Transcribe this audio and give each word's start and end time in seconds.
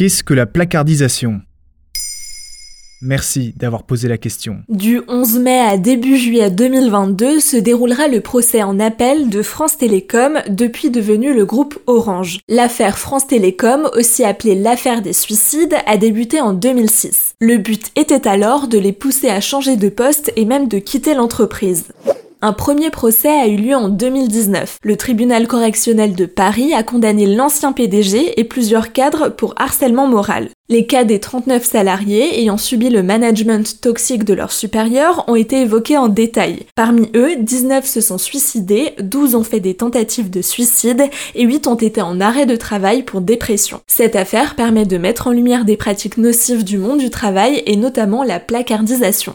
Qu'est-ce 0.00 0.24
que 0.24 0.32
la 0.32 0.46
placardisation 0.46 1.42
Merci 3.02 3.52
d'avoir 3.54 3.82
posé 3.82 4.08
la 4.08 4.16
question. 4.16 4.62
Du 4.70 5.02
11 5.08 5.40
mai 5.40 5.60
à 5.60 5.76
début 5.76 6.16
juillet 6.16 6.50
2022 6.50 7.38
se 7.38 7.58
déroulera 7.58 8.08
le 8.08 8.22
procès 8.22 8.62
en 8.62 8.80
appel 8.80 9.28
de 9.28 9.42
France 9.42 9.76
Télécom, 9.76 10.38
depuis 10.48 10.88
devenu 10.88 11.34
le 11.34 11.44
groupe 11.44 11.78
Orange. 11.86 12.38
L'affaire 12.48 12.96
France 12.96 13.26
Télécom, 13.26 13.90
aussi 13.94 14.24
appelée 14.24 14.54
l'affaire 14.54 15.02
des 15.02 15.12
suicides, 15.12 15.76
a 15.84 15.98
débuté 15.98 16.40
en 16.40 16.54
2006. 16.54 17.34
Le 17.42 17.58
but 17.58 17.90
était 17.94 18.26
alors 18.26 18.68
de 18.68 18.78
les 18.78 18.92
pousser 18.92 19.28
à 19.28 19.42
changer 19.42 19.76
de 19.76 19.90
poste 19.90 20.32
et 20.34 20.46
même 20.46 20.66
de 20.66 20.78
quitter 20.78 21.12
l'entreprise. 21.12 21.88
Un 22.42 22.54
premier 22.54 22.88
procès 22.88 23.28
a 23.28 23.48
eu 23.48 23.56
lieu 23.56 23.76
en 23.76 23.90
2019. 23.90 24.78
Le 24.82 24.96
tribunal 24.96 25.46
correctionnel 25.46 26.14
de 26.14 26.24
Paris 26.24 26.72
a 26.72 26.82
condamné 26.82 27.26
l'ancien 27.26 27.72
PDG 27.72 28.40
et 28.40 28.44
plusieurs 28.44 28.92
cadres 28.92 29.28
pour 29.28 29.52
harcèlement 29.58 30.06
moral. 30.06 30.48
Les 30.70 30.86
cas 30.86 31.04
des 31.04 31.20
39 31.20 31.62
salariés 31.62 32.40
ayant 32.40 32.56
subi 32.56 32.88
le 32.88 33.02
management 33.02 33.82
toxique 33.82 34.24
de 34.24 34.32
leurs 34.32 34.52
supérieurs 34.52 35.24
ont 35.28 35.34
été 35.34 35.60
évoqués 35.60 35.98
en 35.98 36.08
détail. 36.08 36.60
Parmi 36.76 37.10
eux, 37.14 37.36
19 37.36 37.84
se 37.84 38.00
sont 38.00 38.16
suicidés, 38.16 38.94
12 39.00 39.34
ont 39.34 39.44
fait 39.44 39.60
des 39.60 39.74
tentatives 39.74 40.30
de 40.30 40.40
suicide 40.40 41.02
et 41.34 41.44
8 41.44 41.66
ont 41.66 41.74
été 41.74 42.00
en 42.00 42.22
arrêt 42.22 42.46
de 42.46 42.56
travail 42.56 43.02
pour 43.02 43.20
dépression. 43.20 43.82
Cette 43.86 44.16
affaire 44.16 44.54
permet 44.54 44.86
de 44.86 44.96
mettre 44.96 45.26
en 45.26 45.32
lumière 45.32 45.66
des 45.66 45.76
pratiques 45.76 46.16
nocives 46.16 46.64
du 46.64 46.78
monde 46.78 47.00
du 47.00 47.10
travail 47.10 47.62
et 47.66 47.76
notamment 47.76 48.22
la 48.22 48.40
placardisation. 48.40 49.34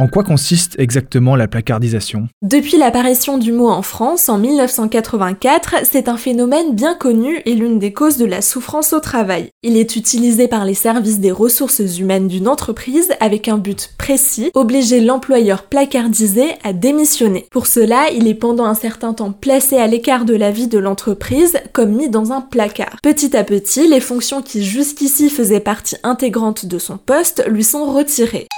En 0.00 0.08
quoi 0.08 0.24
consiste 0.24 0.76
exactement 0.78 1.36
la 1.36 1.46
placardisation? 1.46 2.28
Depuis 2.40 2.78
l'apparition 2.78 3.36
du 3.36 3.52
mot 3.52 3.68
en 3.68 3.82
France 3.82 4.30
en 4.30 4.38
1984, 4.38 5.74
c'est 5.84 6.08
un 6.08 6.16
phénomène 6.16 6.74
bien 6.74 6.94
connu 6.94 7.42
et 7.44 7.52
l'une 7.52 7.78
des 7.78 7.92
causes 7.92 8.16
de 8.16 8.24
la 8.24 8.40
souffrance 8.40 8.94
au 8.94 9.00
travail. 9.00 9.50
Il 9.62 9.76
est 9.76 9.96
utilisé 9.96 10.48
par 10.48 10.64
les 10.64 10.72
services 10.72 11.20
des 11.20 11.30
ressources 11.30 11.98
humaines 11.98 12.28
d'une 12.28 12.48
entreprise 12.48 13.10
avec 13.20 13.46
un 13.46 13.58
but 13.58 13.90
précis, 13.98 14.50
obliger 14.54 15.02
l'employeur 15.02 15.64
placardisé 15.64 16.44
à 16.64 16.72
démissionner. 16.72 17.46
Pour 17.50 17.66
cela, 17.66 18.08
il 18.10 18.26
est 18.26 18.32
pendant 18.32 18.64
un 18.64 18.74
certain 18.74 19.12
temps 19.12 19.32
placé 19.32 19.76
à 19.76 19.86
l'écart 19.86 20.24
de 20.24 20.34
la 20.34 20.50
vie 20.50 20.68
de 20.68 20.78
l'entreprise 20.78 21.58
comme 21.74 21.90
mis 21.90 22.08
dans 22.08 22.32
un 22.32 22.40
placard. 22.40 22.96
Petit 23.02 23.36
à 23.36 23.44
petit, 23.44 23.86
les 23.86 24.00
fonctions 24.00 24.40
qui 24.40 24.64
jusqu'ici 24.64 25.28
faisaient 25.28 25.60
partie 25.60 25.96
intégrante 26.04 26.64
de 26.64 26.78
son 26.78 26.96
poste 26.96 27.44
lui 27.46 27.64
sont 27.64 27.84
retirées. 27.84 28.48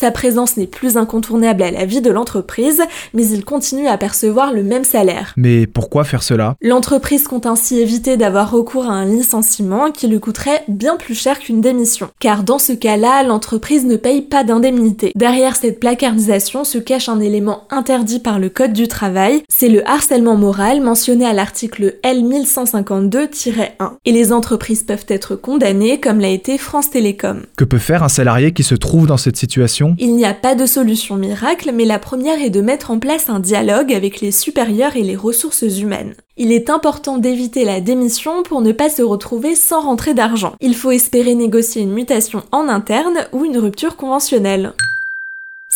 Sa 0.00 0.10
présence 0.10 0.56
n'est 0.56 0.66
plus 0.66 0.96
incontournable 0.96 1.62
à 1.62 1.70
la 1.70 1.84
vie 1.84 2.00
de 2.00 2.10
l'entreprise, 2.10 2.80
mais 3.12 3.26
il 3.26 3.44
continue 3.44 3.86
à 3.86 3.98
percevoir 3.98 4.50
le 4.50 4.62
même 4.62 4.84
salaire. 4.84 5.34
Mais 5.36 5.66
pourquoi 5.66 6.04
faire 6.04 6.22
cela? 6.22 6.54
L'entreprise 6.62 7.28
compte 7.28 7.44
ainsi 7.44 7.78
éviter 7.78 8.16
d'avoir 8.16 8.50
recours 8.50 8.86
à 8.86 8.94
un 8.94 9.04
licenciement 9.04 9.90
qui 9.90 10.08
lui 10.08 10.18
coûterait 10.18 10.64
bien 10.68 10.96
plus 10.96 11.14
cher 11.14 11.38
qu'une 11.38 11.60
démission. 11.60 12.08
Car 12.18 12.44
dans 12.44 12.58
ce 12.58 12.72
cas-là, 12.72 13.24
l'entreprise 13.24 13.84
ne 13.84 13.96
paye 13.96 14.22
pas 14.22 14.42
d'indemnité. 14.42 15.12
Derrière 15.16 15.54
cette 15.54 15.80
placardisation 15.80 16.64
se 16.64 16.78
cache 16.78 17.10
un 17.10 17.20
élément 17.20 17.64
interdit 17.68 18.20
par 18.20 18.38
le 18.38 18.48
Code 18.48 18.72
du 18.72 18.88
travail, 18.88 19.42
c'est 19.50 19.68
le 19.68 19.86
harcèlement 19.86 20.36
moral 20.36 20.80
mentionné 20.80 21.26
à 21.26 21.34
l'article 21.34 21.96
L1152-1. 22.04 23.66
Et 24.06 24.12
les 24.12 24.32
entreprises 24.32 24.82
peuvent 24.82 25.04
être 25.08 25.36
condamnées 25.36 26.00
comme 26.00 26.20
l'a 26.20 26.30
été 26.30 26.56
France 26.56 26.88
Télécom. 26.88 27.42
Que 27.58 27.64
peut 27.64 27.76
faire 27.76 28.02
un 28.02 28.08
salarié 28.08 28.54
qui 28.54 28.62
se 28.62 28.74
trouve 28.74 29.06
dans 29.06 29.18
cette 29.18 29.36
situation? 29.36 29.89
Il 29.98 30.14
n'y 30.14 30.24
a 30.24 30.34
pas 30.34 30.54
de 30.54 30.66
solution 30.66 31.16
miracle, 31.16 31.70
mais 31.74 31.84
la 31.84 31.98
première 31.98 32.42
est 32.42 32.50
de 32.50 32.60
mettre 32.60 32.90
en 32.90 32.98
place 32.98 33.28
un 33.28 33.40
dialogue 33.40 33.92
avec 33.92 34.20
les 34.20 34.32
supérieurs 34.32 34.96
et 34.96 35.02
les 35.02 35.16
ressources 35.16 35.62
humaines. 35.62 36.14
Il 36.36 36.52
est 36.52 36.70
important 36.70 37.18
d'éviter 37.18 37.64
la 37.64 37.80
démission 37.80 38.42
pour 38.42 38.62
ne 38.62 38.72
pas 38.72 38.88
se 38.88 39.02
retrouver 39.02 39.54
sans 39.54 39.82
rentrée 39.82 40.14
d'argent. 40.14 40.54
Il 40.60 40.74
faut 40.74 40.90
espérer 40.90 41.34
négocier 41.34 41.82
une 41.82 41.92
mutation 41.92 42.42
en 42.52 42.68
interne 42.68 43.26
ou 43.32 43.44
une 43.44 43.58
rupture 43.58 43.96
conventionnelle. 43.96 44.72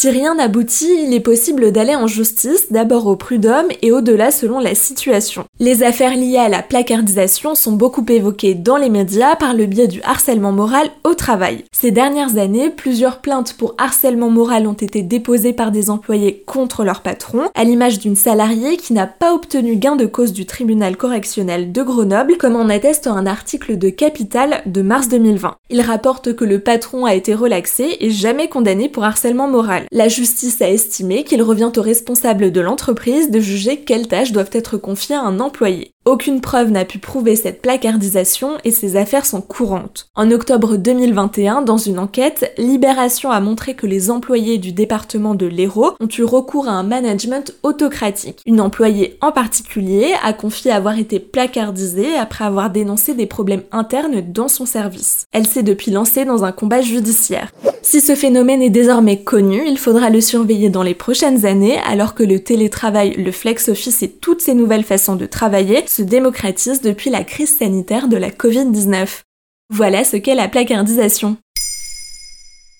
Si 0.00 0.08
rien 0.10 0.36
n'aboutit, 0.36 1.06
il 1.08 1.12
est 1.12 1.18
possible 1.18 1.72
d'aller 1.72 1.96
en 1.96 2.06
justice, 2.06 2.70
d'abord 2.70 3.08
au 3.08 3.16
prud'homme 3.16 3.66
et 3.82 3.90
au-delà 3.90 4.30
selon 4.30 4.60
la 4.60 4.76
situation. 4.76 5.44
Les 5.58 5.82
affaires 5.82 6.14
liées 6.14 6.38
à 6.38 6.48
la 6.48 6.62
placardisation 6.62 7.56
sont 7.56 7.72
beaucoup 7.72 8.06
évoquées 8.08 8.54
dans 8.54 8.76
les 8.76 8.90
médias 8.90 9.34
par 9.34 9.54
le 9.54 9.66
biais 9.66 9.88
du 9.88 10.00
harcèlement 10.02 10.52
moral 10.52 10.88
au 11.02 11.14
travail. 11.14 11.64
Ces 11.72 11.90
dernières 11.90 12.38
années, 12.38 12.70
plusieurs 12.70 13.20
plaintes 13.20 13.54
pour 13.54 13.74
harcèlement 13.76 14.30
moral 14.30 14.68
ont 14.68 14.72
été 14.72 15.02
déposées 15.02 15.52
par 15.52 15.72
des 15.72 15.90
employés 15.90 16.44
contre 16.46 16.84
leur 16.84 17.00
patron, 17.00 17.50
à 17.56 17.64
l'image 17.64 17.98
d'une 17.98 18.14
salariée 18.14 18.76
qui 18.76 18.92
n'a 18.92 19.08
pas 19.08 19.34
obtenu 19.34 19.74
gain 19.74 19.96
de 19.96 20.06
cause 20.06 20.32
du 20.32 20.46
tribunal 20.46 20.96
correctionnel 20.96 21.72
de 21.72 21.82
Grenoble, 21.82 22.36
comme 22.38 22.54
en 22.54 22.68
atteste 22.68 23.08
un 23.08 23.26
article 23.26 23.76
de 23.76 23.88
Capital 23.88 24.62
de 24.64 24.80
mars 24.80 25.08
2020. 25.08 25.56
Il 25.70 25.80
rapporte 25.80 26.36
que 26.36 26.44
le 26.44 26.60
patron 26.60 27.04
a 27.04 27.16
été 27.16 27.34
relaxé 27.34 27.96
et 27.98 28.10
jamais 28.10 28.48
condamné 28.48 28.88
pour 28.88 29.02
harcèlement 29.02 29.48
moral. 29.48 29.86
La 29.90 30.08
justice 30.08 30.60
a 30.60 30.68
estimé 30.68 31.24
qu'il 31.24 31.42
revient 31.42 31.72
aux 31.74 31.82
responsables 31.82 32.52
de 32.52 32.60
l'entreprise 32.60 33.30
de 33.30 33.40
juger 33.40 33.80
quelles 33.80 34.06
tâches 34.06 34.32
doivent 34.32 34.50
être 34.52 34.76
confiées 34.76 35.16
à 35.16 35.22
un 35.22 35.40
employé. 35.40 35.92
Aucune 36.08 36.40
preuve 36.40 36.70
n'a 36.70 36.86
pu 36.86 36.98
prouver 36.98 37.36
cette 37.36 37.60
placardisation 37.60 38.52
et 38.64 38.70
ces 38.70 38.96
affaires 38.96 39.26
sont 39.26 39.42
courantes. 39.42 40.08
En 40.14 40.30
octobre 40.30 40.78
2021, 40.78 41.60
dans 41.60 41.76
une 41.76 41.98
enquête, 41.98 42.50
Libération 42.56 43.30
a 43.30 43.40
montré 43.40 43.74
que 43.74 43.86
les 43.86 44.10
employés 44.10 44.56
du 44.56 44.72
département 44.72 45.34
de 45.34 45.44
l'Hérault 45.44 45.96
ont 46.00 46.08
eu 46.08 46.24
recours 46.24 46.66
à 46.66 46.72
un 46.72 46.82
management 46.82 47.54
autocratique. 47.62 48.40
Une 48.46 48.62
employée 48.62 49.18
en 49.20 49.32
particulier 49.32 50.14
a 50.24 50.32
confié 50.32 50.70
avoir 50.70 50.98
été 50.98 51.18
placardisée 51.20 52.16
après 52.16 52.46
avoir 52.46 52.70
dénoncé 52.70 53.12
des 53.12 53.26
problèmes 53.26 53.64
internes 53.70 54.22
dans 54.22 54.48
son 54.48 54.64
service. 54.64 55.26
Elle 55.32 55.46
s'est 55.46 55.62
depuis 55.62 55.90
lancée 55.90 56.24
dans 56.24 56.42
un 56.42 56.52
combat 56.52 56.80
judiciaire. 56.80 57.52
Si 57.82 58.00
ce 58.00 58.14
phénomène 58.14 58.60
est 58.60 58.70
désormais 58.70 59.22
connu, 59.22 59.62
il 59.66 59.78
faudra 59.78 60.10
le 60.10 60.20
surveiller 60.20 60.68
dans 60.68 60.82
les 60.82 60.94
prochaines 60.94 61.46
années 61.46 61.78
alors 61.86 62.14
que 62.14 62.22
le 62.22 62.40
télétravail, 62.40 63.14
le 63.14 63.32
flex 63.32 63.68
office 63.68 64.02
et 64.02 64.10
toutes 64.10 64.40
ces 64.40 64.54
nouvelles 64.54 64.84
façons 64.84 65.16
de 65.16 65.26
travailler 65.26 65.84
se 65.98 66.02
démocratise 66.04 66.80
depuis 66.80 67.10
la 67.10 67.24
crise 67.24 67.56
sanitaire 67.58 68.06
de 68.06 68.16
la 68.16 68.30
Covid-19. 68.30 69.22
Voilà 69.68 70.04
ce 70.04 70.16
qu'est 70.16 70.36
la 70.36 70.46
placardisation. 70.46 71.36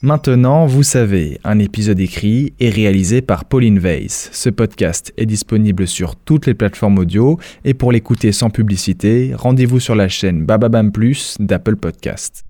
Maintenant, 0.02 0.66
vous 0.66 0.84
savez, 0.84 1.40
un 1.42 1.58
épisode 1.58 1.98
écrit 1.98 2.52
et 2.60 2.70
réalisé 2.70 3.20
par 3.20 3.44
Pauline 3.44 3.80
Weiss. 3.80 4.30
Ce 4.32 4.48
podcast 4.48 5.12
est 5.16 5.26
disponible 5.26 5.88
sur 5.88 6.14
toutes 6.14 6.46
les 6.46 6.54
plateformes 6.54 6.98
audio 6.98 7.40
et 7.64 7.74
pour 7.74 7.90
l'écouter 7.90 8.30
sans 8.30 8.50
publicité, 8.50 9.32
rendez-vous 9.34 9.80
sur 9.80 9.96
la 9.96 10.06
chaîne 10.06 10.46
Bababam 10.46 10.92
Plus 10.92 11.36
d'Apple 11.40 11.74
Podcast. 11.74 12.47